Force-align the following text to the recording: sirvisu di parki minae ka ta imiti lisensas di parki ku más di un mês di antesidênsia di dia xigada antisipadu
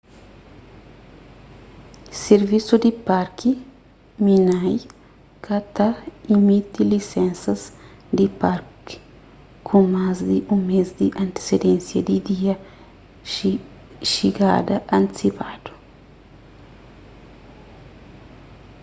sirvisu 2.21 2.73
di 2.83 2.91
parki 3.09 3.51
minae 4.25 4.75
ka 5.45 5.57
ta 5.75 5.89
imiti 6.35 6.81
lisensas 6.91 7.61
di 8.17 8.25
parki 8.41 8.95
ku 9.67 9.75
más 9.93 10.17
di 10.29 10.37
un 10.53 10.59
mês 10.71 10.87
di 10.99 11.07
antesidênsia 11.23 11.99
di 12.09 12.17
dia 12.27 12.53
xigada 14.11 14.77
antisipadu 14.99 15.71